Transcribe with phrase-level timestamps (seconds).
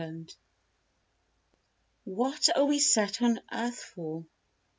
[2.07, 4.25] WORK HAT are we set on earth for?